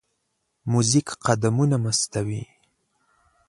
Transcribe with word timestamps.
موزیک 0.71 1.07
قدمونه 1.25 1.77
مستوي. 1.85 2.43